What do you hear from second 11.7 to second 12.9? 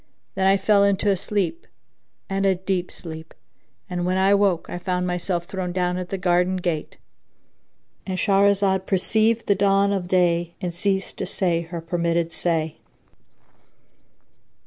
permitted say.